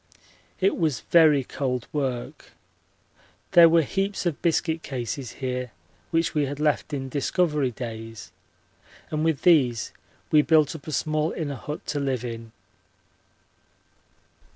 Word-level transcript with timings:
It 0.59 0.77
was 0.77 1.01
very 1.11 1.43
cold 1.43 1.85
work. 1.93 2.53
There 3.51 3.69
were 3.69 3.83
heaps 3.83 4.25
of 4.25 4.41
biscuit 4.41 4.81
cases 4.81 5.33
here 5.33 5.73
which 6.09 6.33
we 6.33 6.47
had 6.47 6.59
left 6.59 6.91
in 6.91 7.07
Discovery 7.07 7.69
days, 7.69 8.31
and 9.11 9.23
with 9.23 9.43
these 9.43 9.91
we 10.31 10.41
built 10.41 10.73
up 10.75 10.87
a 10.87 10.91
small 10.91 11.33
inner 11.33 11.53
hut 11.53 11.85
to 11.85 11.99
live 11.99 12.25
in. 12.25 12.51